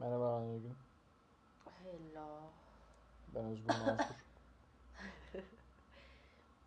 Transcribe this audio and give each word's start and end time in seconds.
Merhaba 0.00 0.40
Nurgün. 0.40 0.76
Hello. 1.64 2.40
Ben 3.34 3.44
Özgür 3.44 3.68
Mansur. 3.68 4.14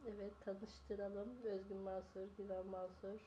Evet 0.07 0.33
tanıştıralım. 0.45 1.29
Özgün 1.43 1.77
Mansur, 1.77 2.27
Güven 2.37 2.65
Mansur. 2.65 3.19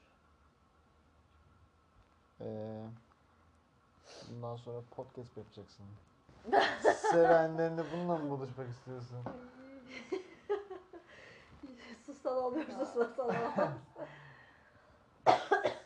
Ee, 2.40 2.84
bundan 4.30 4.56
sonra 4.56 4.82
podcast 4.90 5.36
yapacaksın. 5.36 5.86
Sevenlerine 7.10 7.82
bununla 7.92 8.16
mı 8.18 8.30
buluşmak 8.30 8.68
istiyorsun? 8.68 9.18
Sustan 12.06 12.36
olmuyor, 12.36 12.66
susmasan 12.66 13.28
olmaz. 13.28 13.70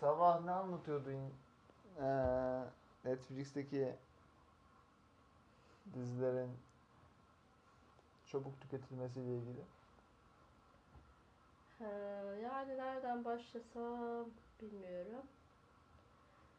Sabah 0.01 0.45
ne 0.45 0.51
anlatıyordun? 0.51 1.33
Ee, 2.01 2.65
Netflix'teki 3.05 3.97
dizilerin 5.95 6.51
çabuk 8.27 8.61
tüketilmesiyle 8.61 9.37
ilgili. 9.37 9.65
Ha, 11.79 11.85
yani 12.43 12.79
nereden 12.79 13.25
başlasam 13.25 14.31
bilmiyorum. 14.63 15.27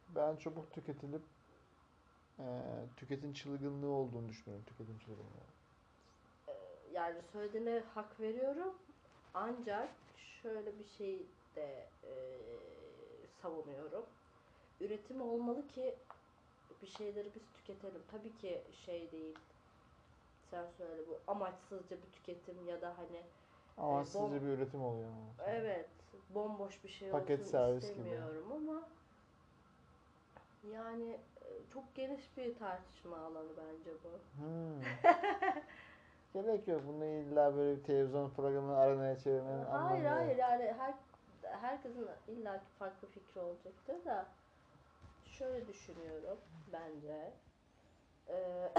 Ben 0.10 0.36
çabuk 0.36 0.72
tüketilip 0.72 1.24
ee, 2.40 2.44
tüketim 2.98 3.34
çılgınlığı 3.34 3.90
olduğunu 3.90 4.30
düşünüyorum. 4.30 4.66
Tüketim 4.66 4.98
çılgınlığı. 5.00 5.52
Yani 6.94 7.22
söylediğine 7.32 7.80
hak 7.80 8.20
veriyorum. 8.20 8.74
Ancak 9.34 9.90
şöyle 10.42 10.80
bir 10.80 10.86
şey 10.86 11.28
de 11.56 11.90
e, 12.04 12.12
savunuyorum. 13.42 14.06
Üretim 14.80 15.22
olmalı 15.22 15.68
ki 15.68 15.96
bir 16.82 16.88
şeyleri 16.88 17.28
biz 17.36 17.42
tüketelim. 17.54 18.02
Tabii 18.12 18.38
ki 18.38 18.62
şey 18.86 19.12
değil. 19.12 19.38
Sen 20.52 20.66
söyle 20.78 21.02
bu 21.10 21.20
amaçsızca 21.32 21.98
bir 21.98 22.12
tüketim 22.12 22.68
ya 22.68 22.82
da 22.82 22.94
hani 22.98 23.22
Ama 23.78 24.00
Ee, 24.00 24.04
bom- 24.04 24.06
sizce 24.06 24.42
bir 24.42 24.48
üretim 24.48 24.84
oluyor 24.84 25.10
ama. 25.10 25.50
Evet, 25.52 25.90
bomboş 26.30 26.84
bir 26.84 26.90
şey 26.90 27.10
Paket 27.10 27.40
olsun 27.40 27.52
servis 27.52 27.84
gibi. 27.84 27.92
istemiyorum 27.92 28.52
ama 28.52 28.84
yani 30.74 31.12
e, 31.42 31.48
çok 31.74 31.96
geniş 31.96 32.38
bir 32.38 32.56
tartışma 32.56 33.18
alanı 33.18 33.50
bence 33.58 33.92
bu. 34.04 34.42
Hmm. 34.44 34.82
Gerek 36.34 36.68
yok. 36.68 36.82
Bunu 36.88 37.06
illa 37.06 37.56
böyle 37.56 37.78
bir 37.80 37.84
televizyon 37.84 38.30
programı 38.30 38.78
arenaya 38.78 39.18
çevirmenin 39.20 39.66
anlamı 39.66 39.88
Hayır 39.88 40.06
hayır 40.06 40.38
yani 40.38 40.74
her 40.78 40.94
herkesin 41.62 42.08
illaki 42.28 42.66
farklı 42.80 43.08
fikri 43.08 43.42
olacaktır 43.42 44.06
da 44.06 44.26
şöyle 45.42 45.68
düşünüyorum 45.68 46.38
bence. 46.74 47.34
Ee, 48.30 48.72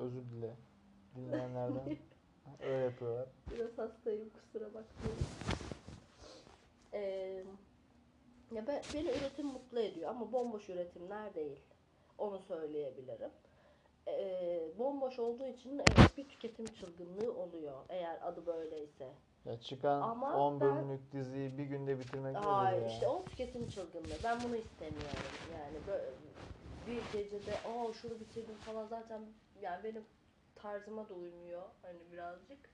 Özür 0.00 0.22
dile. 0.30 0.54
Dinleyenlerden. 1.16 1.96
Öyle 2.62 2.84
yapıyorlar. 2.84 3.28
Biraz 3.50 3.78
hastayım 3.78 4.30
kusura 4.30 4.66
bakmayın. 4.66 5.18
Ee, 6.92 7.44
ya 8.52 8.66
ben, 8.66 8.82
beni 8.94 9.08
üretim 9.08 9.46
mutlu 9.46 9.80
ediyor 9.80 10.10
ama 10.10 10.32
bomboş 10.32 10.68
üretimler 10.68 11.34
değil. 11.34 11.60
Onu 12.18 12.38
söyleyebilirim. 12.38 13.30
Ee, 14.08 14.68
bomboş 14.78 15.18
olduğu 15.18 15.46
için 15.46 15.78
evet 15.78 16.16
bir 16.16 16.28
tüketim 16.28 16.66
çılgınlığı 16.66 17.34
oluyor. 17.34 17.84
Eğer 17.88 18.18
adı 18.22 18.46
böyleyse. 18.46 19.08
Ya 19.44 19.60
çıkan 19.60 20.00
Ama 20.00 20.36
10 20.36 20.60
ben- 20.60 20.76
bölümlük 20.76 21.12
diziyi 21.12 21.58
bir 21.58 21.64
günde 21.64 21.98
bitirmek 21.98 22.36
nedir 22.36 22.46
Hayır 22.46 22.82
ya? 22.82 22.88
işte 22.88 23.08
o 23.08 23.26
tüketim 23.26 23.68
çılgınlığı. 23.68 24.18
Ben 24.24 24.44
bunu 24.44 24.56
istemiyorum. 24.56 25.08
Yani 25.52 25.86
böyle 25.86 26.10
bir 26.86 27.02
gecede 27.12 27.52
aa 27.52 27.92
şunu 27.92 28.20
bitirdim 28.20 28.54
falan 28.54 28.86
zaten 28.86 29.20
yani 29.60 29.84
benim 29.84 30.04
tarzıma 30.54 31.08
da 31.08 31.14
uymuyor 31.14 31.62
hani 31.82 32.12
birazcık. 32.12 32.70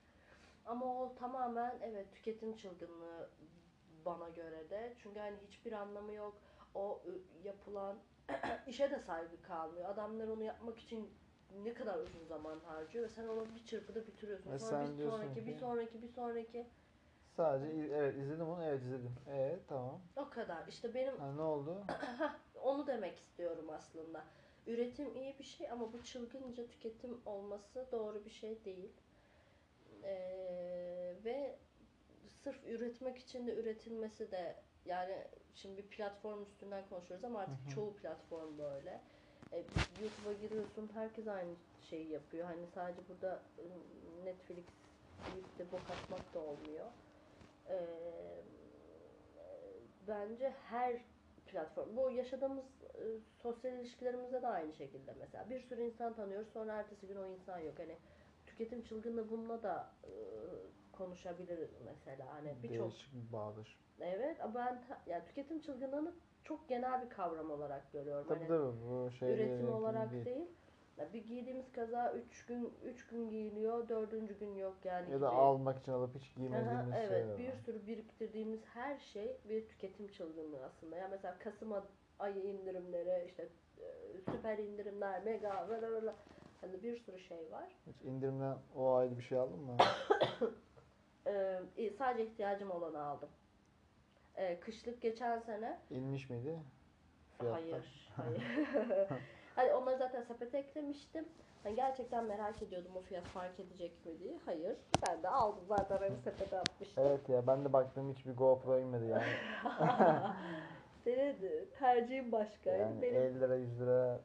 Ama 0.65 0.85
o 0.85 1.15
tamamen 1.15 1.79
evet 1.81 2.13
tüketim 2.13 2.55
çılgınlığı 2.57 3.29
bana 4.05 4.29
göre 4.29 4.69
de. 4.69 4.95
Çünkü 5.03 5.19
hani 5.19 5.37
hiçbir 5.47 5.71
anlamı 5.71 6.13
yok. 6.13 6.41
O 6.73 7.03
yapılan 7.43 7.97
işe 8.67 8.91
de 8.91 8.99
saygı 8.99 9.41
kalmıyor. 9.41 9.89
Adamlar 9.89 10.27
onu 10.27 10.43
yapmak 10.43 10.79
için 10.79 11.09
ne 11.63 11.73
kadar 11.73 11.99
uzun 11.99 12.25
zaman 12.25 12.59
harcıyor 12.59 13.05
ve 13.05 13.09
sen 13.09 13.27
onu 13.27 13.45
bir 13.55 13.65
çırpıda 13.65 14.07
bitiriyorsun. 14.07 14.51
Ve 14.51 14.59
Sonra 14.59 14.71
sen 14.71 14.93
bir 14.93 14.97
diyorsun 14.97 15.21
sonraki, 15.21 15.47
bir 15.47 15.53
ki- 15.53 15.59
sonraki, 15.59 16.01
bir 16.01 16.07
sonraki. 16.07 16.65
Sadece 17.37 17.73
i- 17.75 17.91
evet 17.93 18.15
izledim 18.17 18.47
onu 18.47 18.63
evet 18.63 18.81
izledim. 18.81 19.15
Evet 19.29 19.59
tamam. 19.69 20.01
O 20.15 20.29
kadar. 20.29 20.67
İşte 20.67 20.93
benim 20.93 21.17
Ha, 21.17 21.31
ne 21.35 21.41
oldu? 21.41 21.83
Onu 22.63 22.87
demek 22.87 23.17
istiyorum 23.19 23.65
aslında. 23.69 24.23
Üretim 24.67 25.15
iyi 25.15 25.39
bir 25.39 25.43
şey 25.43 25.71
ama 25.71 25.93
bu 25.93 26.03
çılgınca 26.03 26.67
tüketim 26.67 27.21
olması 27.25 27.87
doğru 27.91 28.25
bir 28.25 28.29
şey 28.29 28.65
değil. 28.65 28.91
Ee, 30.03 31.15
ve 31.25 31.55
sırf 32.43 32.67
üretmek 32.67 33.17
için 33.17 33.47
de 33.47 33.55
üretilmesi 33.55 34.31
de 34.31 34.55
yani 34.85 35.27
şimdi 35.55 35.77
bir 35.77 35.87
platform 35.89 36.43
üstünden 36.43 36.83
konuşuyoruz 36.89 37.25
ama 37.25 37.39
artık 37.39 37.59
Hı 37.65 37.65
hı. 37.65 37.69
çoğu 37.75 37.95
platform 37.95 38.57
böyle. 38.57 39.01
Ee, 39.53 39.63
YouTube'a 40.01 40.33
giriyorsun 40.33 40.89
herkes 40.93 41.27
aynı 41.27 41.53
şeyi 41.89 42.11
yapıyor. 42.11 42.45
Hani 42.47 42.67
sadece 42.75 43.01
burada 43.09 43.31
ıı, 43.59 44.25
Netflix 44.25 44.65
deyip 45.33 45.59
de 45.59 45.71
bok 45.71 45.81
atmak 45.81 46.33
da 46.33 46.39
olmuyor. 46.39 46.85
Ee, 47.69 47.75
bence 50.07 50.49
her 50.49 51.01
platform. 51.47 51.97
Bu 51.97 52.11
yaşadığımız 52.11 52.65
e, 52.83 53.03
sosyal 53.41 53.73
ilişkilerimizde 53.73 54.41
de 54.41 54.47
aynı 54.47 54.73
şekilde 54.73 55.13
mesela. 55.19 55.49
Bir 55.49 55.59
sürü 55.59 55.81
insan 55.81 56.13
tanıyoruz 56.13 56.47
sonra 56.53 56.73
ertesi 56.73 57.07
gün 57.07 57.15
o 57.15 57.25
insan 57.25 57.59
yok. 57.59 57.79
Hani 57.79 57.97
tüketim 58.45 58.83
çılgınlığı 58.83 59.29
bununla 59.29 59.63
da 59.63 59.93
e, 60.03 60.11
konuşabiliriz 60.91 61.69
mesela. 61.85 62.33
Hani 62.33 62.55
birçok 62.63 62.91
bir 63.13 63.31
bağdaş. 63.31 63.67
evet 63.99 64.37
ben 64.55 64.81
ta- 64.87 65.01
yani 65.05 65.25
tüketim 65.25 65.59
çılgınlığını 65.61 66.13
çok 66.45 66.69
genel 66.69 67.05
bir 67.05 67.09
kavram 67.09 67.51
olarak 67.51 67.91
görüyorum. 67.91 68.25
Tabii 68.27 68.39
Hani 68.39 68.47
tabii 68.47 68.73
bu 68.89 69.11
şey 69.11 69.33
üretim 69.33 69.73
olarak 69.73 70.11
değil. 70.25 70.47
Ya 70.97 71.13
bir 71.13 71.25
giydiğimiz 71.25 71.71
kaza 71.71 72.13
3 72.13 72.45
gün 72.45 72.73
3 72.85 73.07
gün 73.07 73.29
giyiliyor, 73.29 73.89
dördüncü 73.89 74.39
gün 74.39 74.55
yok 74.55 74.75
yani 74.83 75.11
Ya 75.11 75.21
da 75.21 75.27
gibi. 75.29 75.35
almak 75.35 75.79
için 75.79 75.91
alıp 75.91 76.15
hiç 76.15 76.23
Aha, 76.23 76.35
giymediğimiz 76.35 76.93
evet 76.95 77.09
şeyler 77.09 77.37
bir 77.39 77.47
var. 77.49 77.57
sürü 77.65 77.87
biriktirdiğimiz 77.87 78.65
her 78.65 78.97
şey 78.99 79.37
bir 79.49 79.67
tüketim 79.67 80.07
çılgınlığı 80.07 80.65
aslında. 80.65 80.95
Yani 80.95 81.11
mesela 81.11 81.35
Kasım 81.39 81.73
ayı 82.19 82.43
indirimleri 82.43 83.25
işte 83.25 83.49
e, 83.81 83.85
süper 84.31 84.57
indirimler 84.57 85.23
mega 85.23 85.67
böyle 85.69 86.13
hani 86.61 86.83
bir 86.83 86.97
sürü 86.97 87.19
şey 87.19 87.51
var. 87.51 87.69
Hiç 87.87 88.01
indirimden 88.01 88.57
o 88.75 88.93
ayda 88.93 89.17
bir 89.17 89.23
şey 89.23 89.37
aldın 89.37 89.59
mı? 89.59 89.77
Ee, 91.27 91.61
sadece 91.97 92.25
ihtiyacım 92.25 92.71
olanı 92.71 93.03
aldım. 93.03 93.29
Ee, 94.37 94.59
kışlık 94.59 95.01
geçen 95.01 95.39
sene 95.39 95.79
İnmiş 95.89 96.29
miydi? 96.29 96.59
Fiyatlar? 97.39 97.61
hayır 97.61 98.11
hayır. 98.15 98.43
hani 99.55 99.73
onları 99.73 99.97
zaten 99.97 100.21
sepete 100.21 100.57
eklemiştim. 100.57 101.25
Hani 101.63 101.75
gerçekten 101.75 102.25
merak 102.25 102.61
ediyordum 102.61 102.91
o 102.95 103.01
fiyat 103.01 103.23
fark 103.23 103.59
edecek 103.59 104.05
mi 104.05 104.19
diye. 104.19 104.39
Hayır. 104.45 104.77
Ben 105.07 105.23
de 105.23 105.29
aldım 105.29 105.63
zaten 105.67 105.97
hani 105.97 106.17
sepete 106.23 106.59
atmıştım. 106.59 107.03
Evet 107.07 107.29
ya 107.29 107.47
ben 107.47 107.65
de 107.65 107.73
baktım 107.73 108.13
hiçbir 108.13 108.35
GoPro 108.35 108.79
inmedi 108.79 109.05
yani. 109.05 109.23
Senin 111.03 111.69
tercihin 111.79 112.31
başkaydı. 112.31 112.79
Yani 112.79 113.01
Benim 113.01 113.15
50 113.15 113.39
lira 113.39 113.55
100 113.55 113.79
lira 113.79 114.19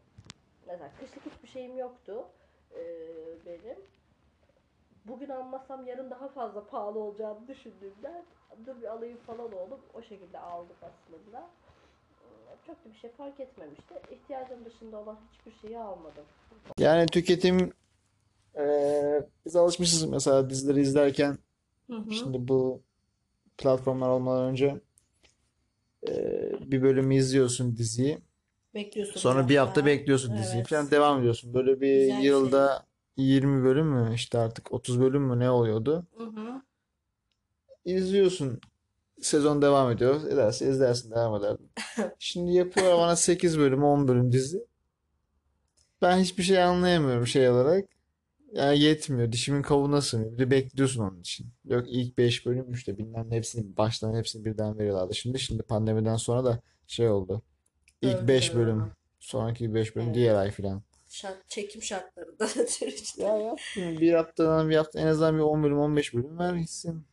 mesela 0.66 0.90
kışlık 1.00 1.26
hiçbir 1.26 1.48
şeyim 1.48 1.76
yoktu 1.76 2.26
ee, 2.74 2.80
benim. 3.46 3.78
Bugün 5.04 5.28
almasam 5.28 5.86
yarın 5.86 6.10
daha 6.10 6.28
fazla 6.28 6.66
pahalı 6.66 6.98
olacağını 6.98 7.48
düşündüğümden 7.48 8.24
dur 8.66 8.80
bir 8.82 8.86
alayım 8.86 9.18
falan 9.26 9.52
oldum. 9.52 9.80
O 9.94 10.02
şekilde 10.02 10.38
aldık 10.38 10.76
aslında. 10.82 11.48
Çok 12.66 12.84
da 12.84 12.88
bir 12.94 12.98
şey 12.98 13.10
fark 13.10 13.40
etmemişti. 13.40 13.94
İhtiyacım 14.12 14.64
dışında 14.64 14.98
olan 14.98 15.18
hiçbir 15.32 15.60
şeyi 15.60 15.78
almadım. 15.78 16.24
Yani 16.78 17.06
tüketim 17.06 17.72
eee, 18.56 19.28
biz 19.46 19.56
alışmışız 19.56 20.04
mesela 20.04 20.50
dizileri 20.50 20.80
izlerken 20.80 21.38
şimdi 22.10 22.48
bu 22.48 22.82
platformlar 23.58 24.08
olmadan 24.08 24.44
önce 24.50 24.80
eee, 26.06 26.52
bir 26.60 26.82
bölümü 26.82 27.14
izliyorsun 27.14 27.76
diziyi. 27.76 28.18
Bekliyorsun 28.74 29.20
Sonra 29.20 29.48
bir 29.48 29.56
hafta 29.56 29.86
bekliyorsun 29.86 30.36
diziyi 30.36 30.60
Evet. 30.60 30.68
falan 30.68 30.90
devam 30.90 31.18
ediyorsun. 31.20 31.54
Böyle 31.54 31.80
bir 31.80 31.96
Güzel 32.00 32.16
şey. 32.16 32.24
yılda 32.24 32.86
20 33.16 33.64
bölüm 33.64 33.86
mü 33.86 34.14
işte 34.14 34.38
artık 34.38 34.72
30 34.72 35.00
bölüm 35.00 35.22
mü 35.22 35.38
ne 35.38 35.50
oluyordu? 35.50 36.06
Hı 36.16 36.24
hı. 36.24 36.62
İzliyorsun. 37.84 38.60
Sezon 39.20 39.62
devam 39.62 39.90
ediyor. 39.90 40.22
Ederse 40.28 40.68
izlersin 40.70 41.10
devam 41.10 41.34
ederdin. 41.34 41.70
Şimdi 42.18 42.52
yapıyorlar 42.52 42.98
bana 42.98 43.16
8 43.16 43.58
bölüm 43.58 43.84
10 43.84 44.08
bölüm 44.08 44.32
dizi. 44.32 44.66
Ben 46.02 46.18
hiçbir 46.18 46.42
şey 46.42 46.62
anlayamıyorum 46.62 47.26
şey 47.26 47.48
olarak. 47.50 47.84
Yani 48.52 48.78
yetmiyor. 48.80 49.32
Dişimin 49.32 49.62
kabuğuna 49.62 50.00
sığmıyor. 50.00 50.32
Bir 50.32 50.38
de 50.38 50.50
bekliyorsun 50.50 51.00
onun 51.04 51.20
için. 51.20 51.46
Yok 51.64 51.84
ilk 51.88 52.18
5 52.18 52.46
bölüm 52.46 52.72
işte 52.72 52.98
bilmem 52.98 53.30
ne 53.30 53.36
hepsini 53.36 53.76
baştan 53.76 54.14
hepsini 54.14 54.44
birden 54.44 54.78
veriyorlardı. 54.78 55.14
Şimdi 55.14 55.38
şimdi 55.40 55.62
pandemiden 55.62 56.16
sonra 56.16 56.44
da 56.44 56.60
şey 56.86 57.08
oldu. 57.08 57.42
İlk 58.02 58.28
5 58.28 58.50
Öyle. 58.50 58.60
bölüm. 58.60 58.92
Sonraki 59.20 59.74
5 59.74 59.96
bölüm 59.96 60.06
Evet. 60.06 60.16
diğer 60.16 60.34
ay 60.34 60.50
filan. 60.50 60.82
Şart, 61.08 61.48
çekim 61.48 61.82
şartları 61.82 62.38
da 62.38 62.46
işte. 62.86 62.86
Ya 63.22 63.36
yaptım. 63.36 64.00
Bir 64.00 64.12
haftadan 64.12 64.70
bir 64.70 64.76
hafta 64.76 65.00
en 65.00 65.06
azından 65.06 65.36
bir 65.36 65.42
10 65.42 65.62
bölüm 65.62 65.78
15 65.78 66.14
bölüm 66.14 66.38
ver 66.38 66.54
gitsin. 66.54 67.04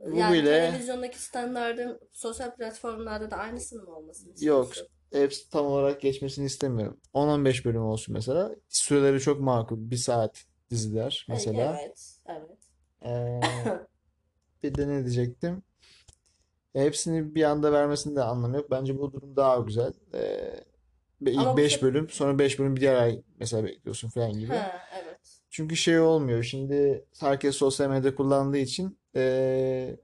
Bu 0.00 0.16
Yani 0.16 0.34
bile 0.34 0.70
televizyondaki 0.70 1.22
standardın 1.22 2.00
sosyal 2.12 2.56
platformlarda 2.56 3.30
da 3.30 3.36
aynısının 3.36 3.84
mı 3.84 3.96
olmasını 3.96 4.28
yok. 4.28 4.34
istiyorsun? 4.66 4.86
Hepsi 5.12 5.50
tam 5.50 5.66
olarak 5.66 6.00
geçmesini 6.00 6.46
istemiyorum. 6.46 7.00
10-15 7.14 7.64
bölüm 7.64 7.82
olsun 7.82 8.12
mesela. 8.14 8.50
Süreleri 8.68 9.20
çok 9.20 9.40
makul. 9.40 9.90
Bir 9.90 9.96
saat 9.96 10.44
diziler 10.70 11.26
E, 11.28 11.32
mesela. 11.32 11.78
Evet, 11.80 12.18
evet. 12.26 12.58
Ee, 13.04 13.40
bir 14.62 14.74
de 14.74 14.88
ne 14.88 15.04
diyecektim? 15.04 15.62
E, 16.74 16.80
Hepsini 16.84 17.34
bir 17.34 17.42
anda 17.44 17.72
vermesinde 17.72 18.22
anlamı 18.22 18.56
yok. 18.56 18.70
Bence 18.70 18.98
bu 18.98 19.12
durum 19.12 19.36
daha 19.36 19.56
güzel. 19.58 19.92
Ee, 20.14 20.54
ilk 21.26 21.46
bu 21.46 21.56
5 21.56 21.72
sefer... 21.72 21.88
bölüm 21.88 22.08
sonra 22.10 22.38
5 22.38 22.58
bölüm 22.58 22.76
bir 22.76 22.80
diğer 22.80 22.94
ay 22.96 23.22
mesela 23.40 23.64
bekliyorsun 23.64 24.08
falan 24.08 24.32
gibi. 24.32 24.52
Ha, 24.52 24.80
evet. 25.02 25.40
Çünkü 25.50 25.76
şey 25.76 26.00
olmuyor. 26.00 26.42
Şimdi 26.42 27.04
herkes 27.20 27.56
sosyal 27.56 27.90
medya 27.90 28.14
kullandığı 28.14 28.58
için 28.58 28.98
ee, 29.16 29.96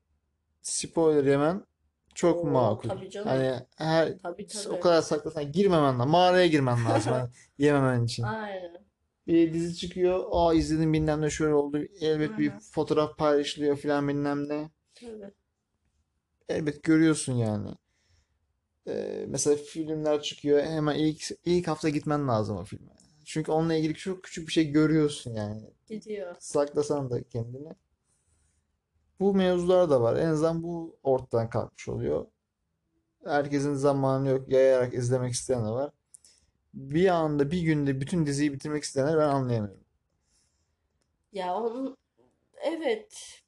spoiler 0.62 1.24
yemen 1.24 1.66
çok 2.14 2.44
Oo, 2.44 2.48
makul. 2.50 2.88
tabii 2.88 3.10
canım. 3.10 3.28
Hani 3.28 3.60
her 3.76 4.18
Tabii 4.22 4.46
o 4.46 4.62
tabii. 4.64 4.80
kadar 4.80 5.02
saklasan 5.02 5.52
girmemen 5.52 5.98
lazım. 5.98 6.10
Mağaraya 6.10 6.46
girmen 6.46 6.84
lazım. 6.86 7.12
Hani 7.12 7.30
yememen 7.58 8.04
için. 8.04 8.22
Aynen. 8.22 8.76
Bir 9.26 9.54
dizi 9.54 9.76
çıkıyor. 9.76 10.24
Aa 10.30 10.54
izledim 10.54 10.92
bilmem 10.92 11.20
ne 11.22 11.30
şöyle 11.30 11.54
oldu. 11.54 11.78
Elbet 12.00 12.38
bir 12.38 12.50
hı. 12.50 12.58
fotoğraf 12.72 13.18
paylaşılıyor 13.18 13.76
filan 13.76 14.08
bilmem 14.08 14.48
ne. 14.48 14.70
Tabii. 14.94 15.32
Elbet 16.48 16.82
görüyorsun 16.82 17.32
yani. 17.32 17.68
Ee, 18.88 19.24
mesela 19.28 19.56
filmler 19.56 20.22
çıkıyor. 20.22 20.62
Hemen 20.64 20.94
ilk 20.94 21.30
ilk 21.44 21.68
hafta 21.68 21.88
gitmen 21.88 22.28
lazım 22.28 22.56
o 22.56 22.64
filme. 22.64 22.92
Çünkü 23.24 23.52
onunla 23.52 23.74
ilgili 23.74 23.94
çok 23.94 24.24
küçük 24.24 24.48
bir 24.48 24.52
şey 24.52 24.70
görüyorsun 24.72 25.34
yani. 25.34 25.62
Gidiyor. 25.88 26.36
Saklasan 26.38 27.10
da 27.10 27.22
kendini. 27.22 27.68
Bu 29.20 29.34
mevzular 29.34 29.90
da 29.90 30.00
var. 30.02 30.16
En 30.16 30.26
azından 30.26 30.62
bu 30.62 30.96
ortadan 31.02 31.50
kalkmış 31.50 31.88
oluyor. 31.88 32.26
Herkesin 33.24 33.74
zamanı 33.74 34.28
yok. 34.28 34.48
Yayarak 34.48 34.94
izlemek 34.94 35.32
isteyen 35.32 35.66
de 35.66 35.70
var. 35.70 35.90
Bir 36.74 37.08
anda 37.08 37.50
bir 37.50 37.62
günde 37.62 38.00
bütün 38.00 38.26
diziyi 38.26 38.52
bitirmek 38.52 38.84
isteyenler 38.84 39.18
ben 39.18 39.28
anlayamıyorum. 39.28 39.84
Ya 41.32 41.54
onun 41.54 41.96
evet 42.62 43.40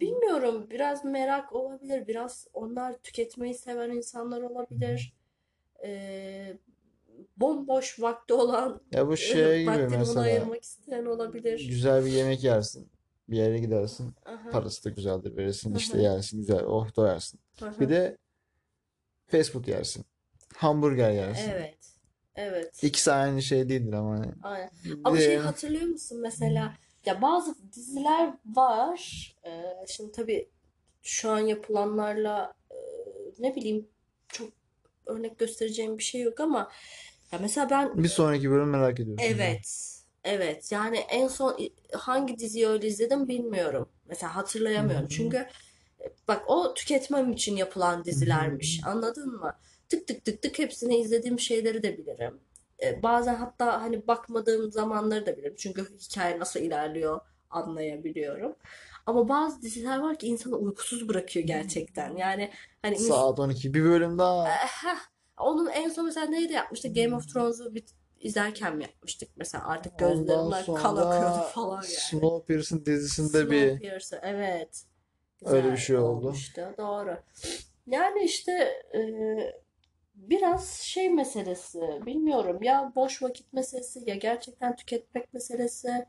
bilmiyorum 0.00 0.66
biraz 0.70 1.04
merak 1.04 1.52
olabilir 1.52 2.06
biraz 2.06 2.46
onlar 2.54 2.98
tüketmeyi 2.98 3.54
seven 3.54 3.90
insanlar 3.90 4.42
olabilir 4.42 5.14
Ee, 5.84 6.58
bomboş 7.36 8.00
vakti 8.00 8.34
olan 8.34 8.80
Ya 8.92 9.08
bu 9.08 9.16
şey 9.16 9.64
gibi 9.64 9.88
mesela 9.88 10.20
ayırmak 10.20 10.62
isteyen 10.62 11.04
olabilir. 11.06 11.58
güzel 11.68 12.04
bir 12.04 12.10
yemek 12.10 12.44
yersin. 12.44 12.88
Bir 13.28 13.36
yere 13.36 13.58
gidersin. 13.58 14.14
Aha, 14.26 14.50
Parası 14.50 14.84
da 14.84 14.90
güzeldir 14.90 15.36
verirsin. 15.36 15.74
hı 15.74 15.78
işte 15.78 16.02
yersin 16.02 16.38
güzel. 16.38 16.64
Oh 16.64 16.96
doyarsın. 16.96 17.40
hı 17.60 17.80
Bir 17.80 17.88
de 17.88 18.18
fast 19.26 19.50
food 19.50 19.66
yersin. 19.66 20.04
Hamburger 20.56 21.10
yersin. 21.10 21.50
Evet. 21.50 21.78
Evet. 22.34 22.84
İkisi 22.84 23.12
aynı 23.12 23.42
şey 23.42 23.68
değildir 23.68 23.92
ama 23.92 24.10
hani. 24.18 24.32
Aynen. 24.42 24.70
Ama 25.04 25.16
şey 25.18 25.36
hatırlıyor 25.36 25.86
musun 25.86 26.20
mesela 26.20 26.74
ya 27.06 27.22
bazı 27.22 27.54
diziler 27.72 28.34
var. 28.46 29.34
Ee, 29.46 29.62
şimdi 29.88 30.12
tabii 30.12 30.48
şu 31.02 31.30
an 31.30 31.38
yapılanlarla 31.38 32.54
e, 32.70 32.76
ne 33.38 33.56
bileyim 33.56 33.88
çok 34.28 34.48
örnek 35.06 35.38
göstereceğim 35.38 35.98
bir 35.98 36.02
şey 36.02 36.20
yok 36.20 36.40
ama 36.40 36.70
ya 37.32 37.38
mesela 37.38 37.70
ben 37.70 38.02
bir 38.02 38.08
sonraki 38.08 38.50
bölüm 38.50 38.70
merak 38.70 39.00
ediyorum 39.00 39.24
evet 39.26 39.97
evet 40.28 40.72
yani 40.72 40.96
en 40.98 41.28
son 41.28 41.58
hangi 41.92 42.38
diziyi 42.38 42.68
öyle 42.68 42.86
izledim 42.86 43.28
bilmiyorum. 43.28 43.88
Mesela 44.08 44.36
hatırlayamıyorum. 44.36 45.08
Çünkü 45.08 45.36
e, 46.00 46.04
bak 46.28 46.42
o 46.46 46.74
tüketmem 46.74 47.32
için 47.32 47.56
yapılan 47.56 48.04
dizilermiş. 48.04 48.80
Anladın 48.86 49.28
mı? 49.36 49.52
Tık 49.88 50.06
tık 50.06 50.24
tık 50.24 50.42
tık 50.42 50.58
hepsini 50.58 50.96
izlediğim 51.00 51.40
şeyleri 51.40 51.82
de 51.82 51.98
bilirim. 51.98 52.40
E, 52.82 53.02
bazen 53.02 53.34
hatta 53.34 53.82
hani 53.82 54.06
bakmadığım 54.06 54.72
zamanları 54.72 55.26
da 55.26 55.36
bilirim. 55.36 55.54
Çünkü 55.58 55.86
hikaye 55.98 56.38
nasıl 56.38 56.60
ilerliyor 56.60 57.20
anlayabiliyorum. 57.50 58.56
Ama 59.06 59.28
bazı 59.28 59.62
diziler 59.62 59.98
var 59.98 60.18
ki 60.18 60.26
insanı 60.26 60.56
uykusuz 60.56 61.08
bırakıyor 61.08 61.46
gerçekten. 61.46 62.16
Yani 62.16 62.50
hani 62.82 62.98
Saat 62.98 63.38
12 63.38 63.74
bir 63.74 63.84
bölüm 63.84 64.18
daha. 64.18 64.44
Heh, 64.48 64.98
onun 65.38 65.66
en 65.66 65.88
son 65.88 66.04
mesela 66.04 66.26
neydi 66.26 66.52
yapmıştık? 66.52 66.96
Game 66.96 67.16
of 67.16 67.32
Thrones'u 67.34 67.74
bit- 67.74 67.94
izlerken 68.20 68.76
mi 68.76 68.82
yapmıştık? 68.82 69.28
Mesela 69.36 69.68
artık 69.68 69.92
Ondan 70.02 70.16
gözlerimden 70.16 70.64
kan 70.82 70.96
akıyordu 70.96 71.34
sonra 71.34 71.48
falan 71.48 71.74
yani. 71.76 71.84
Snowpiercer'ın 71.84 72.84
dizisinde 72.86 73.50
bir 73.50 73.68
Snowpiercer 73.68 74.20
evet. 74.22 74.84
öyle 75.44 75.64
bir 75.64 75.70
Güzel 75.70 75.76
şey 75.86 75.96
oldu. 75.96 76.26
olmuştu. 76.26 76.74
Doğru. 76.78 77.16
Yani 77.86 78.22
işte 78.24 78.52
e, 78.94 79.00
biraz 80.14 80.70
şey 80.70 81.10
meselesi 81.10 81.80
bilmiyorum 82.06 82.62
ya 82.62 82.92
boş 82.96 83.22
vakit 83.22 83.52
meselesi 83.52 84.02
ya 84.06 84.14
gerçekten 84.14 84.76
tüketmek 84.76 85.34
meselesi 85.34 86.06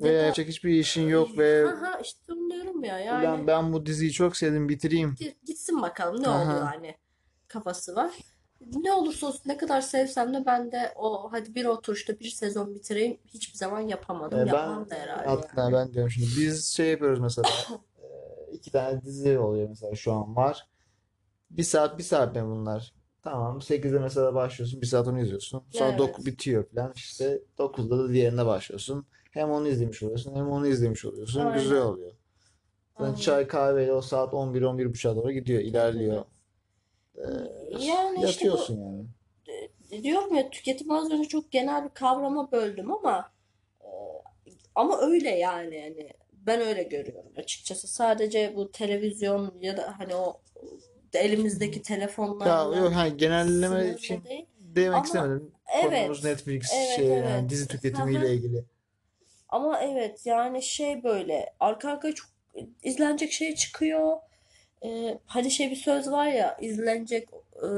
Ve 0.00 0.08
ya 0.08 0.14
da 0.14 0.22
yapacak 0.22 0.48
hiçbir 0.48 0.70
işin 0.70 1.08
yok 1.08 1.38
ve 1.38 1.64
ha 1.64 1.80
ha 1.82 2.00
işte 2.02 2.32
onu 2.32 2.50
diyorum 2.50 2.84
ya 2.84 2.98
yani 2.98 3.26
ulan 3.26 3.46
ben 3.46 3.72
bu 3.72 3.86
diziyi 3.86 4.12
çok 4.12 4.36
sevdim 4.36 4.68
bitireyim. 4.68 5.14
Gi- 5.20 5.34
Gitsin 5.46 5.82
bakalım 5.82 6.22
ne 6.22 6.28
oluyor 6.28 6.62
Aha. 6.62 6.70
hani 6.70 6.94
kafası 7.48 7.96
var. 7.96 8.10
Ne 8.82 8.92
olursa 8.92 9.26
olsun 9.26 9.42
ne 9.46 9.56
kadar 9.56 9.80
sevsem 9.80 10.34
de 10.34 10.46
ben 10.46 10.72
de 10.72 10.92
o 10.96 11.32
hadi 11.32 11.54
bir 11.54 11.64
oturuşta 11.64 12.20
bir 12.20 12.30
sezon 12.30 12.74
bitireyim 12.74 13.18
hiçbir 13.26 13.58
zaman 13.58 13.80
yapamadım. 13.80 14.38
E, 14.38 14.42
ben 14.42 14.46
Yapmam 14.46 14.90
da 14.90 14.94
herhalde 14.94 15.28
hatta 15.28 15.62
yani. 15.62 15.72
ben 15.72 15.92
diyorum 15.92 16.10
şimdi 16.10 16.26
biz 16.38 16.66
şey 16.66 16.90
yapıyoruz 16.90 17.20
mesela 17.20 17.48
e, 18.02 18.52
iki 18.52 18.72
tane 18.72 19.02
dizi 19.02 19.38
oluyor 19.38 19.68
mesela 19.68 19.94
şu 19.94 20.12
an 20.12 20.36
var. 20.36 20.66
Bir 21.50 21.62
saat 21.62 21.98
bir 21.98 22.02
saat 22.02 22.36
mi 22.36 22.44
bunlar? 22.44 22.92
Tamam 23.22 23.58
8'de 23.58 23.98
mesela 23.98 24.34
başlıyorsun 24.34 24.80
bir 24.82 24.86
saat 24.86 25.08
onu 25.08 25.20
izliyorsun. 25.20 25.64
Sonra 25.70 25.98
9 25.98 26.14
Evet. 26.16 26.26
bitiyor 26.26 26.64
falan 26.74 26.92
işte 26.96 27.42
9'da 27.58 27.98
da 27.98 28.08
diğerine 28.12 28.46
başlıyorsun. 28.46 29.06
Hem 29.30 29.50
onu 29.50 29.68
izlemiş 29.68 30.02
oluyorsun 30.02 30.34
hem 30.34 30.48
onu 30.48 30.66
izlemiş 30.66 31.04
oluyorsun. 31.04 31.52
Güzel 31.52 31.78
Aynen. 31.78 31.86
oluyor. 31.86 32.12
Sonra 32.98 33.08
Aynen. 33.08 33.20
çay 33.20 33.46
kahveyle 33.48 33.92
o 33.92 34.00
saat 34.02 34.34
11-11.30'a 34.34 35.16
doğru 35.16 35.32
gidiyor 35.32 35.60
ilerliyor. 35.60 36.24
Ee, 37.18 37.84
Yani 37.86 38.14
işte 38.14 38.22
bu 38.22 38.26
yatıyorsun 38.26 38.80
yani. 38.80 39.04
e, 39.90 40.02
diyorum 40.02 40.34
ya 40.34 40.50
tüketim 40.50 40.90
az 40.90 41.10
önce 41.10 41.28
çok 41.28 41.52
genel 41.52 41.84
bir 41.84 41.90
kavrama 41.94 42.52
böldüm 42.52 42.92
ama 42.92 43.32
e, 43.80 43.88
ama 44.74 45.00
öyle 45.00 45.30
yani 45.30 45.80
hani 45.82 46.10
ben 46.32 46.60
öyle 46.60 46.82
görüyorum 46.82 47.32
açıkçası. 47.36 47.88
Sadece 47.88 48.52
bu 48.56 48.72
televizyon 48.72 49.54
ya 49.60 49.76
da 49.76 49.94
hani 49.98 50.14
o 50.14 50.40
elimizdeki 51.14 51.76
Ya 51.78 51.82
telefonlarla 51.82 52.76
yok 52.76 52.92
ha 52.94 53.08
genelleme 53.08 53.88
için 53.94 54.24
değil. 54.24 54.46
demek 54.58 54.94
Ama 54.96 55.04
istemedim. 55.04 55.52
evet, 55.82 55.92
Konumuz 56.00 56.24
Netflix 56.24 56.72
evet, 56.76 56.96
şey 56.96 57.06
yani 57.06 57.48
dizi 57.48 57.62
evet. 57.62 57.70
Tüketimiyle 57.70 58.34
ilgili. 58.34 58.64
Ama 59.48 59.80
evet 59.80 60.26
yani 60.26 60.62
şey 60.62 61.04
böyle 61.04 61.54
arka 61.60 61.90
arkaya 61.90 62.14
çok 62.14 62.30
izlenecek 62.82 63.32
şey 63.32 63.54
çıkıyor. 63.54 64.16
Ee, 64.84 65.18
hani 65.26 65.50
şey 65.50 65.70
bir 65.70 65.76
söz 65.76 66.10
var 66.10 66.26
ya 66.26 66.56
izlenecek 66.60 67.28
e, 67.56 67.68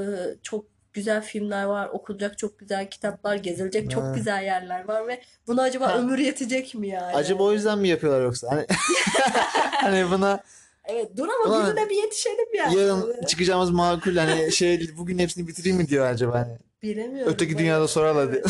çok 0.42 0.64
güzel 0.92 1.22
filmler 1.22 1.64
var, 1.64 1.88
okunacak 1.88 2.38
çok 2.38 2.58
güzel 2.58 2.90
kitaplar, 2.90 3.36
gezilecek 3.36 3.90
çok 3.90 4.02
Ha. 4.04 4.12
güzel 4.14 4.42
yerler 4.44 4.88
var 4.88 5.08
ve 5.08 5.20
buna 5.46 5.62
acaba 5.62 5.88
Ha. 5.94 5.98
ömür 5.98 6.18
yetecek 6.18 6.74
mi 6.74 6.88
yani? 6.88 7.16
Acaba 7.16 7.42
o 7.42 7.52
yüzden 7.52 7.78
mi 7.78 7.88
yapıyorlar 7.88 8.22
yoksa? 8.22 8.48
Hani 8.50 8.66
hani 9.72 10.10
buna 10.10 10.40
Evet 10.84 11.16
dur 11.16 11.28
ama 11.28 11.54
ulan 11.54 11.76
birine 11.76 11.88
bir 11.90 11.96
yetişelim 12.02 12.54
yani. 12.54 12.76
yarın 12.78 13.24
çıkacağımız 13.26 13.70
makul 13.70 14.16
hani 14.16 14.52
şey 14.52 14.90
bugün 14.98 15.18
hepsini 15.18 15.48
bitireyim 15.48 15.76
mi 15.76 15.88
diyor 15.88 16.06
acaba 16.06 16.34
hani. 16.34 16.58
Bilemiyorum 16.82 17.32
Öteki 17.32 17.50
böyle. 17.52 17.58
dünyada 17.64 17.88
sorarlar 17.88 18.24
Evet. 18.28 18.44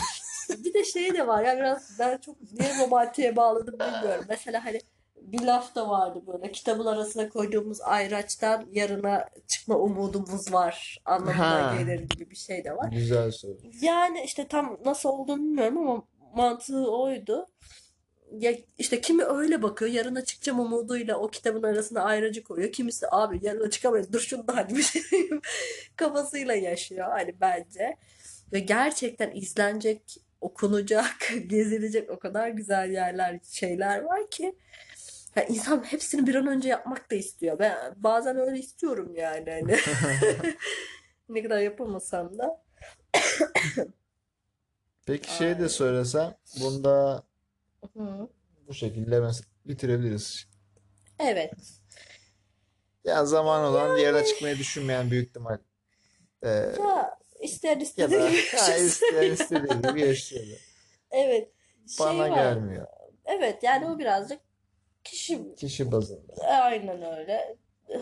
diye. 0.48 0.64
Bir 0.64 0.74
de 0.74 0.84
şey 0.84 1.14
de 1.14 1.26
var 1.26 1.44
ya 1.44 1.56
biraz 1.56 1.98
ben 1.98 2.16
çok 2.18 2.36
niye 2.52 2.78
romantiğe 2.84 3.36
bağladım 3.36 3.74
bilmiyorum. 3.74 4.24
Mesela 4.28 4.64
hani 4.64 4.80
bir 5.32 5.40
laf 5.40 5.75
da 5.75 5.88
vardı 5.90 6.23
böyle 6.26 6.52
kitabın 6.52 6.87
arasına 6.87 7.28
koyduğumuz 7.28 7.80
ayraçtan 7.80 8.66
yarına 8.73 9.28
çıkma 9.49 9.78
umudumuz 9.78 10.52
var 10.52 10.99
anlamına 11.04 11.73
Ha. 11.73 11.76
gelir 11.78 12.00
gibi 12.08 12.30
bir 12.30 12.37
şey 12.37 12.64
de 12.64 12.76
var. 12.76 12.92
Güzel 12.92 13.30
soru. 13.30 13.58
Yani 13.82 14.23
işte 14.25 14.49
tam 14.49 14.78
nasıl 14.85 15.08
olduğunu 15.08 15.42
bilmiyorum 15.42 15.78
ama 15.78 16.02
mantığı 16.35 16.90
oydu. 16.90 17.47
Ya 18.32 18.52
işte 18.78 19.00
kimi 19.00 19.25
öyle 19.25 19.62
bakıyor 19.62 19.90
yarına 19.90 20.25
çıkacağım 20.25 20.61
umuduyla 20.61 21.16
o 21.16 21.28
kitabın 21.28 21.62
arasına 21.62 22.02
ayracı 22.02 22.44
koyuyor. 22.44 22.73
Kimisi 22.73 23.06
abi 23.11 23.38
yarına 23.42 23.70
çıkamayız 23.70 24.12
dur 24.12 24.20
şunu 24.20 24.49
da 24.49 24.56
hadi 24.56 24.76
bitireyim 24.76 25.40
kafasıyla 25.97 26.54
yaşıyor 26.54 27.06
hani 27.11 27.40
bence. 27.40 27.97
Ve 28.52 28.61
gerçekten 28.61 29.30
izlenecek, 29.35 30.16
okunacak, 30.40 31.32
gezilecek 31.47 32.11
o 32.11 32.18
kadar 32.18 32.49
güzel 32.49 32.90
yerler, 32.90 33.40
şeyler 33.50 34.02
var 34.02 34.30
ki. 34.30 34.54
Ya 35.38 35.45
insan 35.45 35.83
hepsini 35.85 36.26
bir 36.26 36.35
an 36.35 36.47
önce 36.47 36.68
yapmak 36.68 37.11
da 37.11 37.14
istiyor. 37.14 37.59
Ben 37.59 37.95
bazen 37.97 38.37
öyle 38.38 38.59
istiyorum 38.59 39.14
yani 39.14 39.50
hani. 39.50 39.76
Ne 41.28 41.42
kadar 41.42 41.59
yapamasam 41.59 42.38
da. 42.38 42.64
Peki 45.07 45.37
şey 45.37 45.59
de 45.59 45.68
söylesem 45.68 46.35
bunda 46.61 47.23
Hı. 47.97 48.28
bu 48.68 48.75
şekilde 48.75 49.21
mes 49.21 49.40
bitirebiliriz. 49.64 50.47
Evet. 51.18 51.52
Ya 53.04 53.25
zaman 53.26 53.64
olan 53.64 53.97
yerine 53.97 54.25
çıkmayı 54.25 54.59
düşünmeyen 54.59 55.11
büyük 55.11 55.28
ihtimal 55.28 55.59
e, 56.42 56.49
Ya 56.49 57.18
ister 57.40 57.76
ya 57.76 57.83
istediği 57.83 58.21
da 58.21 58.28
gibi 58.28 58.37
ha, 58.50 58.57
yaşasın. 58.57 58.85
isteyen 58.87 59.33
istediği 59.33 59.83
gibi 59.83 60.00
yaşıyor. 60.00 60.45
Evet. 61.11 61.52
Şey 61.97 62.07
Bana 62.07 62.18
var. 62.18 62.28
gelmiyor. 62.28 62.87
Evet 63.25 63.62
yani 63.62 63.87
o 63.87 63.99
birazcık 63.99 64.47
kişi 65.10 65.54
Kişi 65.56 65.92
bazında. 65.92 66.32
aynen 66.62 67.18
öyle. 67.18 67.56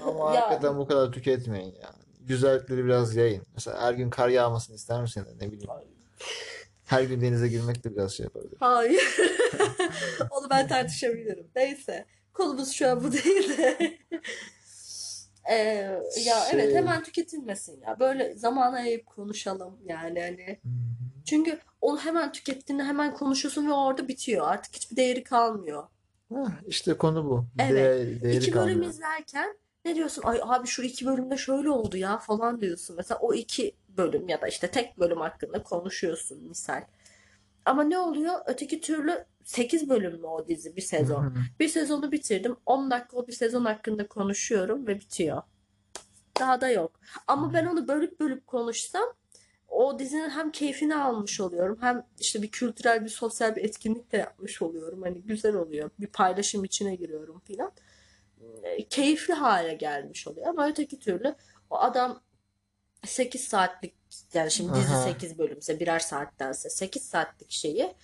Ama 0.07 0.35
Ya 0.35 0.43
hakikaten 0.43 0.79
bu 0.79 0.87
kadar 0.87 1.13
tüketmeyin 1.13 1.75
yani. 1.75 1.97
Güzellikleri 2.21 2.85
biraz 2.85 3.17
yayın. 3.17 3.43
Mesela 3.55 3.83
her 3.83 3.95
gün 3.95 4.11
kar 4.11 4.29
yağmasını 4.29 4.77
ister 4.77 5.03
misin 5.03 5.27
ne 5.41 5.53
bileyim. 5.53 5.71
Her 6.85 7.03
gün 7.03 7.21
denize 7.21 7.49
girmek 7.49 7.85
de 7.85 7.95
biraz 7.97 8.13
şey 8.13 8.25
yapabilir. 8.25 8.57
hayır. 8.61 9.17
Onu 10.31 10.51
ben 10.51 10.69
tartışabilirim. 10.69 11.47
Neyse. 11.57 12.07
Konumuz 12.33 12.73
şu 12.73 12.89
an 12.91 13.05
bu 13.05 13.13
değil 13.13 13.59
de. 13.59 13.99
Ee, 15.51 15.55
ya 16.25 16.47
evet 16.53 16.65
Şey- 16.71 16.75
hemen 16.75 17.03
tüketilmesin 17.03 17.81
ya. 17.81 18.01
Böyle 18.01 18.35
zamana 18.35 18.81
yayıp 18.81 19.07
konuşalım 19.07 19.79
yani 19.85 20.21
hani. 20.21 20.61
Çünkü 21.25 21.59
onu 21.81 22.01
hemen 22.01 22.33
tükettiğinde 22.33 22.83
hemen 22.85 23.15
konuşuyorsun 23.15 23.67
ve 23.69 23.73
orada 23.73 24.09
bitiyor. 24.09 24.49
Artık 24.49 24.75
hiçbir 24.77 24.97
değeri 24.97 25.25
kalmıyor. 25.25 25.89
Hah, 26.35 26.51
işte 26.67 26.95
konu 26.95 27.25
bu. 27.25 27.47
Evet. 27.59 27.71
Değer- 27.75 28.23
değeri 28.23 28.37
İki 28.37 28.55
bölüm 28.55 28.67
kalmıyor. 28.69 28.91
izlerken 28.91 29.59
ne 29.85 29.95
diyorsun? 29.95 30.23
Ay 30.25 30.41
abi 30.43 30.67
şu 30.67 30.83
iki 30.83 31.07
bölümde 31.07 31.37
şöyle 31.37 31.71
oldu 31.71 31.97
ya 31.97 32.19
falan 32.19 32.61
diyorsun. 32.61 32.97
Mesela 32.97 33.19
o 33.21 33.35
iki 33.35 33.77
bölüm 33.89 34.29
ya 34.29 34.41
da 34.41 34.49
işte 34.49 34.71
tek 34.71 34.99
bölüm 34.99 35.21
hakkında 35.21 35.63
konuşuyorsun 35.63 36.49
misal. 36.49 36.83
Ama 37.65 37.83
ne 37.85 37.99
oluyor? 37.99 38.35
Öteki 38.47 38.81
türlü 38.81 39.25
8 39.45 39.89
bölüm 39.89 40.13
mü 40.21 40.27
o 40.27 40.49
dizi 40.49 40.77
bir 40.77 40.83
Hı 40.83 40.87
sezon? 40.87 41.23
hı. 41.25 41.35
Bir 41.61 41.69
sezonu 41.69 42.13
bitirdim. 42.13 42.57
10 42.67 42.91
dakika 42.91 43.17
o 43.17 43.27
bir 43.27 43.33
sezon 43.33 43.65
hakkında 43.65 44.07
konuşuyorum 44.09 44.87
ve 44.87 45.01
bitiyor. 45.01 45.43
Daha 46.41 46.61
da 46.61 46.71
yok. 46.71 47.01
Ama 47.27 47.53
ben 47.53 47.67
onu 47.67 47.89
bölüp 47.89 48.21
bölüp 48.21 48.47
konuşsam 48.47 49.05
o 49.77 49.99
dizinin 49.99 50.31
hem 50.31 50.53
keyfini 50.53 50.97
almış 50.97 51.41
oluyorum 51.41 51.79
hem 51.81 52.07
işte 52.21 52.43
bir 52.43 52.51
kültürel 52.51 53.05
bir 53.05 53.09
sosyal 53.11 53.57
bir 53.57 53.65
etkinlik 53.65 54.13
de 54.13 54.17
yapmış 54.17 54.63
oluyorum. 54.63 55.03
Hani 55.03 55.23
güzel 55.23 55.55
oluyor. 55.55 55.91
Bir 56.01 56.07
paylaşım 56.07 56.65
içine 56.65 56.95
giriyorum 56.95 57.41
filan. 57.45 57.73
E, 58.63 58.89
Keyifli 58.89 59.35
hale 59.35 59.75
gelmiş 59.75 60.29
oluyor. 60.29 60.47
Ama 60.47 60.69
öteki 60.69 60.99
türlü 60.99 61.35
o 61.71 61.79
adam 61.79 62.21
8 63.05 63.45
saatlik 63.49 63.95
yani 64.35 64.51
şimdi 64.51 64.75
dizi 64.75 64.95
Aha. 64.95 65.03
8 65.03 65.39
bölümse 65.39 65.81
birer 65.81 65.99
saattense 65.99 66.71
8 66.71 67.03
saatlik 67.03 67.51
şeyi 67.51 67.95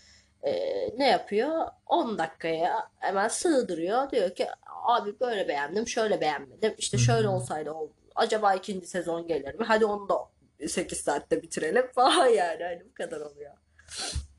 e, 0.42 0.52
ne 0.98 1.08
yapıyor? 1.08 1.66
10 1.86 2.18
dakikaya 2.18 2.90
hemen 2.98 3.28
sığdırıyor. 3.28 4.10
Diyor 4.10 4.34
ki 4.34 4.46
abi 4.66 5.20
böyle 5.20 5.48
beğendim, 5.48 5.88
şöyle 5.88 6.20
beğenmedim. 6.20 6.74
İşte 6.78 6.98
şöyle 6.98 7.28
olsaydı 7.28 7.72
ol- 7.72 7.90
acaba 8.14 8.54
ikinci 8.54 8.86
sezon 8.86 9.26
gelir 9.26 9.54
mi? 9.54 9.64
Hadi 9.64 9.84
onu 9.84 10.08
da 10.08 10.31
8 10.68 10.98
saatte 11.00 11.42
bitirelim 11.42 11.86
falan 11.94 12.26
yani. 12.26 12.64
Hani 12.64 12.84
bu 12.90 12.94
kadar 12.94 13.20
oluyor. 13.20 13.52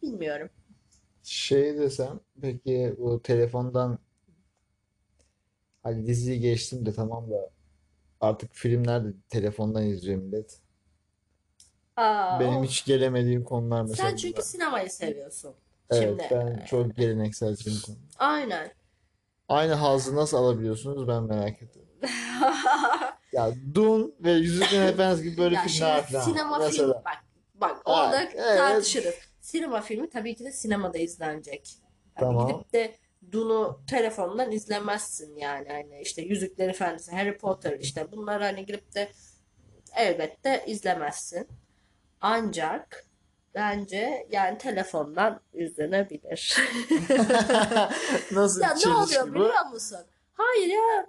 Bilmiyorum. 0.01 0.50
Şey 1.24 1.77
desem 1.77 2.20
peki 2.42 2.96
bu 2.98 3.22
telefondan 3.24 4.00
hadi 5.84 6.06
diziyi 6.08 6.39
geçtim 6.39 6.86
de 6.86 6.94
tamam 6.94 7.32
da 7.32 7.50
artık 8.22 8.53
filmler 8.56 9.06
de 9.06 9.08
telefondan 9.30 9.84
izliyor 9.84 10.22
millet. 10.22 10.60
Aa, 11.98 12.39
Benim 12.39 12.60
o- 12.60 12.63
hiç 12.63 12.86
gelemediğim 12.86 13.44
konular 13.44 13.82
mesela 13.82 14.10
Sen 14.10 14.15
çünkü 14.15 14.34
bunlar. 14.36 14.44
sinemayı 14.46 14.89
seviyorsun. 14.89 15.56
Evet 15.89 16.10
Şimdi 16.10 16.27
ben 16.32 16.65
çok 16.65 16.96
gelenekselciyim 16.96 17.80
bu 17.82 17.86
konuda. 17.86 18.01
aynen. 18.20 18.72
Aynı 19.50 19.74
hazzı 19.74 20.15
nasıl 20.15 20.38
alabiliyorsunuz 20.38 21.08
ben 21.08 21.24
merak 21.24 21.62
ediyorum. 21.62 21.92
Ya 23.34 23.52
Dune 23.74 24.08
ve 24.20 24.32
Yüzüklerin 24.32 24.88
Efendisi 24.94 25.24
gibi 25.24 25.38
böyle 25.38 25.56
Ya 25.56 25.63
filmler 25.63 26.04
falan 26.06 26.24
sinema 26.24 26.56
filmi 26.60 26.66
mesela. 26.72 27.04
bak 27.06 27.24
bak 27.56 27.78
Ha, 27.78 27.82
orada 28.06 28.22
evet 28.24 28.58
tartışırız. 28.58 29.16
Sinema 29.42 29.82
filmi 29.82 30.10
tabii 30.10 30.36
ki 30.36 30.44
de 30.46 30.52
sinemada 30.52 30.98
izlenecek. 30.98 31.70
Tamam. 32.20 32.48
gidip 32.48 32.74
de 32.74 32.96
Dune'u 33.32 33.80
telefondan 33.88 34.52
izlemezsin 34.52 35.36
yani 35.36 35.68
hani 35.70 36.02
işte 36.02 36.22
Yüzüklerin 36.22 36.70
Efendisi, 36.70 37.12
Harry 37.12 37.38
Potter 37.38 37.80
işte 37.80 38.12
bunları 38.12 38.44
hani 38.44 38.66
gidip 38.66 38.96
de 38.96 39.12
elbette 39.96 40.63
izlemezsin. 40.68 41.48
Ancak 42.22 43.06
bence 43.56 44.28
yani 44.32 44.58
telefondan 44.58 45.42
izlenebilir. 45.54 46.58
Nasıl 48.32 48.62
Ya 48.62 48.74
ne 48.86 48.94
oluyor 48.94 49.28
bu? 49.30 49.34
biliyor 49.34 49.66
musun? 49.72 50.00
Hayır 50.34 50.68
ya 50.68 51.08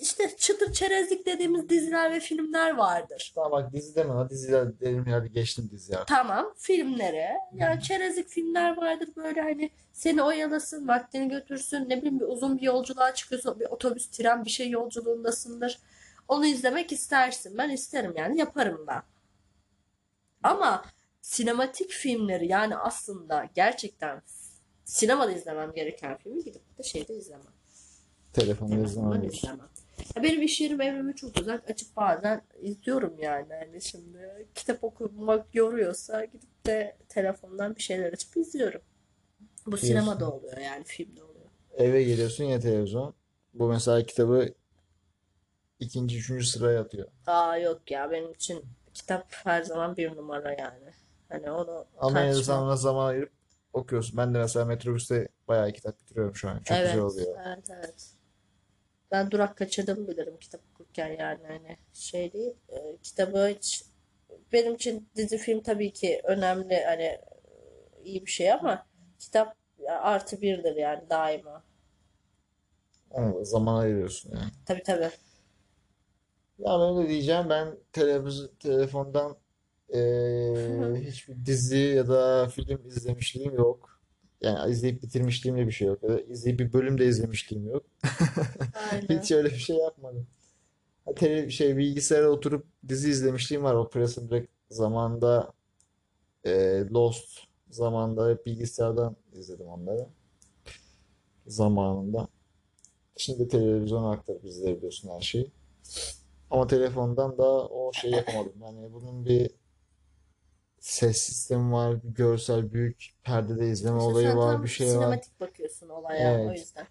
işte 0.00 0.36
çıtır 0.36 0.72
çerezlik 0.72 1.26
dediğimiz 1.26 1.68
diziler 1.68 2.12
ve 2.12 2.20
filmler 2.20 2.76
vardır. 2.76 3.32
Tamam 3.34 3.52
bak 3.52 3.72
dizi 3.72 3.94
deme. 3.94 4.12
Ha, 4.12 4.30
diziler 4.30 4.80
dedim 4.80 5.06
hadi 5.10 5.32
geçtim 5.32 5.68
dizi 5.72 5.96
artık. 5.96 6.08
Tamam 6.08 6.54
filmlere 6.56 7.34
yani 7.54 7.82
çerezlik 7.82 8.28
filmler 8.28 8.76
vardır 8.76 9.08
böyle 9.16 9.40
hani 9.40 9.70
seni 9.92 10.22
oyalasın 10.22 10.88
vaktini 10.88 11.28
götürsün 11.28 11.88
ne 11.88 11.98
bileyim 11.98 12.20
bir 12.20 12.24
uzun 12.24 12.58
bir 12.58 12.62
yolculuğa 12.62 13.14
çıkıyorsun 13.14 13.60
bir 13.60 13.66
otobüs 13.66 14.10
tren 14.10 14.44
bir 14.44 14.50
şey 14.50 14.70
yolculuğundasındır 14.70 15.78
onu 16.28 16.46
izlemek 16.46 16.92
istersin 16.92 17.58
ben 17.58 17.70
isterim 17.70 18.12
yani 18.16 18.38
yaparım 18.38 18.86
da 18.86 19.02
ama 20.42 20.84
sinematik 21.20 21.90
filmleri 21.90 22.46
yani 22.46 22.76
aslında 22.76 23.48
gerçekten 23.54 24.22
sinemada 24.84 25.32
izlemem 25.32 25.72
gereken 25.72 26.16
filmi 26.16 26.44
gidip 26.44 26.78
de 26.78 26.82
şeyde 26.82 27.14
izlemem 27.14 27.52
diyorsun. 29.22 29.38
izlemem 29.38 29.68
ya 30.16 30.22
benim 30.22 30.42
iş 30.42 30.60
yerim 30.60 30.80
evrimi 30.80 31.14
çok 31.16 31.40
uzak 31.40 31.70
açıp 31.70 31.96
bazen 31.96 32.42
izliyorum 32.62 33.16
yani 33.18 33.54
hani 33.54 33.82
şimdi 33.82 34.48
kitap 34.54 34.84
okumak 34.84 35.54
yoruyorsa 35.54 36.24
gidip 36.24 36.66
de 36.66 36.96
telefondan 37.08 37.76
bir 37.76 37.82
şeyler 37.82 38.12
açıp 38.12 38.36
izliyorum. 38.36 38.80
Bu 39.66 39.76
sinemada 39.76 40.18
Diyorsun. 40.20 40.38
oluyor 40.38 40.58
yani 40.58 40.84
filmde 40.84 41.22
oluyor. 41.24 41.46
Eve 41.76 42.02
geliyorsun 42.02 42.44
ya 42.44 42.60
televizyon. 42.60 43.14
Bu 43.54 43.68
mesela 43.68 44.06
kitabı 44.06 44.48
ikinci, 45.80 46.18
üçüncü 46.18 46.46
sıraya 46.46 46.80
atıyor. 46.80 47.08
Aa 47.26 47.56
yok 47.56 47.90
ya 47.90 48.10
benim 48.10 48.32
için 48.32 48.64
kitap 48.94 49.26
her 49.30 49.62
zaman 49.62 49.96
bir 49.96 50.16
numara 50.16 50.50
yani. 50.52 50.90
Hani 51.28 51.50
onu 51.50 51.86
Ama 51.98 52.20
en 52.20 52.32
tartışmam. 52.32 52.58
azından 52.58 52.76
zaman 52.76 53.06
ayırıp 53.08 53.32
okuyorsun. 53.72 54.16
Ben 54.16 54.34
de 54.34 54.38
mesela 54.38 54.64
metrobüste 54.64 55.28
bayağı 55.48 55.72
kitap 55.72 56.00
bitiriyorum 56.00 56.34
şu 56.36 56.48
an. 56.48 56.54
Çok 56.62 56.78
güzel 56.82 56.92
Evet, 56.92 57.02
oluyor. 57.02 57.36
evet, 57.46 57.70
evet. 57.70 58.10
Ben 59.12 59.30
durak 59.30 59.56
kaçırdığımı 59.56 60.08
bilirim 60.08 60.36
kitap 60.40 60.60
okurken 60.74 61.08
yani 61.08 61.46
hani 61.46 61.76
şey 61.92 62.32
değil. 62.32 62.52
e, 62.68 62.96
kitabı 63.02 63.48
hiç 63.48 63.84
benim 64.52 64.74
için 64.74 65.08
dizi 65.16 65.38
film 65.38 65.62
tabii 65.62 65.92
ki 65.92 66.20
önemli 66.24 66.84
hani 66.84 67.02
e, 67.02 67.20
iyi 68.04 68.26
bir 68.26 68.30
şey 68.30 68.52
ama 68.52 68.86
kitap 69.18 69.56
artı 69.88 70.42
birdir 70.42 70.76
yani 70.76 71.10
daima. 71.10 71.64
Da 73.10 73.44
zaman 73.44 73.80
ayırıyorsun 73.82 74.30
yani. 74.36 74.50
Tabii 74.66 74.82
tabii. 74.82 75.10
Ya 76.58 76.78
ben 76.80 77.04
de 77.04 77.08
diyeceğim 77.08 77.50
ben 77.50 77.78
televiz 77.92 78.48
telefondan 78.60 79.36
eee, 79.94 80.92
hiçbir 81.06 81.46
dizi 81.46 81.76
ya 81.78 82.08
da 82.08 82.48
film 82.48 82.86
izlemişliğim 82.88 83.54
yok. 83.54 83.99
Yani 84.40 84.72
izleyip 84.72 85.02
bitirmişliğim 85.02 85.58
de 85.58 85.66
bir 85.66 85.72
şey 85.72 85.88
yok. 85.88 86.02
Ya 86.02 86.08
da 86.08 86.20
izleyip 86.20 86.60
bir 86.60 86.72
bölüm 86.72 86.98
de 86.98 87.06
izlemişliğim 87.06 87.68
yok. 87.68 87.84
Aynen. 88.92 89.08
Hiç 89.22 89.32
öyle 89.32 89.48
bir 89.48 89.56
şey 89.58 89.76
yapmadım. 89.76 90.26
Ha, 91.04 91.14
tele, 91.14 91.50
şey 91.50 91.76
bilgisayara 91.76 92.30
oturup 92.30 92.66
dizi 92.88 93.10
izlemişliğim 93.10 93.64
var. 93.64 93.74
O 93.74 93.88
Prison 93.90 94.30
Break 94.30 94.48
zamanında 94.70 95.52
eee, 96.44 96.88
Lost 96.90 97.40
zamanında 97.70 98.30
hep 98.30 98.46
bilgisayardan 98.46 99.16
izledim 99.32 99.66
onları. 99.66 100.06
Zamanında. 101.46 102.28
Şimdi 103.16 103.48
televizyona 103.48 104.10
aktarıp 104.10 104.44
izleyebiliyorsun 104.44 105.10
her 105.10 105.20
şeyi. 105.20 105.50
Ama 106.50 106.66
telefondan 106.66 107.38
da 107.38 107.68
o 107.68 107.92
şey 107.92 108.10
yapamadım. 108.10 108.52
Yani 108.62 108.92
bunun 108.92 109.26
bir 109.26 109.50
ses 110.80 111.18
sistemi 111.18 111.72
var, 111.72 112.02
bir 112.02 112.08
görsel 112.08 112.72
büyük 112.72 113.10
perdede 113.24 113.68
izleme 113.68 113.98
İşte 113.98 114.10
olayı 114.12 114.28
sen 114.28 114.36
var, 114.36 114.52
tam 114.52 114.62
bir 114.64 114.68
şey 114.68 114.86
var. 114.88 114.92
sinematik 114.92 115.40
bakıyorsun 115.40 115.88
olaya 115.88 116.40
o 116.46 116.52
Evet. 116.52 116.58
yüzden. 116.58 116.86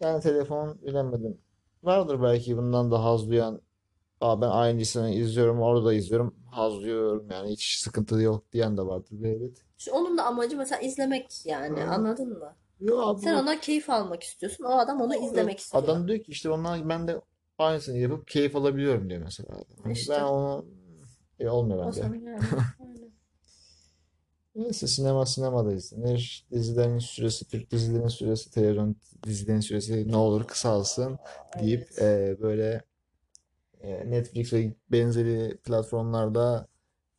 Yani 0.00 0.22
telefon 0.22 0.78
bilemedim. 0.82 1.38
Vardır 1.82 2.22
belki 2.22 2.56
bundan 2.56 2.90
da 2.90 3.04
haz 3.04 3.28
duyan. 3.30 3.60
Aa, 4.20 4.40
ben 4.40 4.48
aynısını 4.48 5.10
izliyorum, 5.10 5.60
orada 5.62 5.84
da 5.86 5.94
izliyorum. 5.94 6.34
Haz 6.50 6.74
duyuyorum 6.74 7.30
yani 7.30 7.50
hiç 7.52 7.78
sıkıntı 7.78 8.22
yok 8.22 8.52
diyen 8.52 8.76
de 8.76 8.82
vardır 8.82 9.10
bir 9.12 9.28
evet. 9.28 9.64
İşte 9.78 9.92
onun 9.92 10.18
da 10.18 10.24
amacı 10.24 10.56
mesela 10.56 10.80
izlemek 10.80 11.46
yani 11.46 11.80
Hı. 11.80 11.90
anladın 11.90 12.38
mı? 12.38 12.54
Yo 12.80 13.16
Sen 13.18 13.34
bu 13.36 13.38
ona 13.40 13.60
keyif 13.60 13.90
almak 13.90 14.22
istiyorsun. 14.22 14.64
O 14.64 14.68
adam 14.68 15.00
onu 15.00 15.14
izlemek 15.16 15.58
istiyor. 15.58 15.84
adam 15.84 16.08
diyor 16.08 16.18
ki 16.18 16.32
işte 16.32 16.50
ondan 16.50 16.88
ben 16.88 17.08
de 17.08 17.20
aynısını 17.58 17.98
yapıp 17.98 18.28
keyif 18.28 18.56
alabiliyorum 18.56 19.10
diyor 19.10 19.22
mesela. 19.24 19.48
Hani 19.82 19.92
İşte. 19.92 20.12
ben 20.12 20.22
onu 20.22 20.64
E, 21.40 21.48
olmuyor 21.48 21.86
O 21.86 21.92
zaman 21.92 22.14
yani. 22.14 22.40
Neyse 24.54 24.86
sinema 24.86 25.26
sinemada 25.26 25.72
izlenir. 25.72 26.46
Dizilerin 26.50 26.98
süresi, 26.98 27.48
Türk 27.48 27.70
dizilerin 27.70 28.08
süresi, 28.08 28.50
televizyon 28.50 28.96
dizilerin 29.26 29.60
süresi 29.60 30.12
ne 30.12 30.16
olur 30.16 30.44
kısalsın 30.46 31.18
deyip 31.60 31.88
Evet. 31.98 32.38
e, 32.38 32.42
böyle 32.42 32.82
e, 33.80 34.10
Netflix 34.10 34.52
ve 34.52 34.74
benzeri 34.90 35.56
platformlarda 35.56 36.66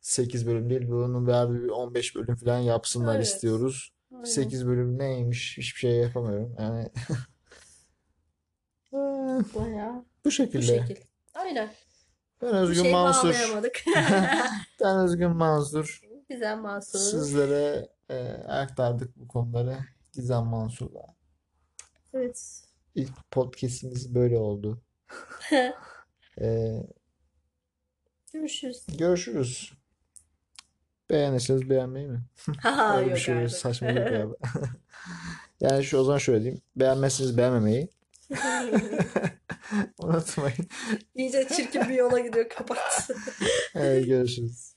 8 0.00 0.46
bölüm 0.46 0.70
değil 0.70 0.88
bunun 0.88 1.26
bir 1.26 1.62
bir 1.64 1.68
15 1.68 2.14
bölüm 2.16 2.36
falan 2.36 2.58
yapsınlar 2.58 3.14
Evet. 3.16 3.26
istiyoruz. 3.26 3.90
Aynen. 4.12 4.24
8 4.24 4.66
bölüm 4.66 4.98
neymiş 4.98 5.58
hiçbir 5.58 5.78
şey 5.78 5.92
yapamıyorum. 5.96 6.56
Yani 6.58 6.82
e, 8.92 8.96
Bayağı 9.54 9.94
bu 9.94 10.04
bu 10.24 10.30
şekilde. 10.30 10.62
şekil. 10.62 10.96
Aynen. 11.34 11.70
Ben 12.42 12.48
Bir 12.52 12.54
Özgün 12.58 12.82
şey 12.82 12.92
Mansur. 12.92 13.28
bağlayamadık. 13.28 13.84
Ben 14.80 14.98
Özgün 14.98 15.30
Mansur. 15.30 16.00
Güzel 16.28 16.56
Mansur. 16.58 16.98
Sizlere 16.98 17.88
e, 18.08 18.18
aktardık 18.48 19.16
bu 19.16 19.28
konuları. 19.28 19.78
Gizem 20.12 20.44
Mansur'la. 20.44 21.14
Evet. 22.14 22.62
İlk 22.94 23.30
podcast'imiz 23.30 24.14
böyle 24.14 24.38
oldu. 24.38 24.82
E, 26.40 26.72
Görüşürüz. 28.32 28.86
görüşürüz. 28.98 29.72
Beğenirseniz 31.10 31.70
beğenmeyi 31.70 32.06
mi? 32.06 32.20
Ha 32.60 32.94
Öyle 32.96 33.06
bir 33.06 33.10
yok 33.10 33.18
şey 33.18 33.34
artık. 33.34 33.56
saçmalık 33.56 34.12
abi. 34.12 34.34
Yani 35.60 35.84
şu 35.84 35.98
o 35.98 36.04
zaman 36.04 36.18
şöyle 36.18 36.40
diyeyim. 36.42 36.62
Beğenmezseniz 36.76 37.36
beğenmemeyi 37.38 37.88
unutmayın. 39.98 40.68
İyice 41.14 41.48
çirkin 41.48 41.88
bir 41.88 41.94
yola 41.94 42.18
gidiyor 42.18 42.48
kapat. 42.48 43.10
Evet, 43.74 44.06
görüşürüz. 44.06 44.73